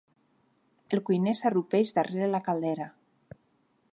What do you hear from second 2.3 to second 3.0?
la caldera.